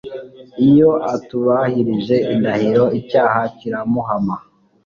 iyo 0.67 0.91
atubahirije 1.13 2.15
indahiro, 2.33 2.83
icyaha 2.99 3.41
kiramuhama 3.57 4.35